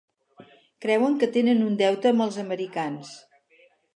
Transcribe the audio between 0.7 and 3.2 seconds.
Creuen que tenen un deute amb els americans.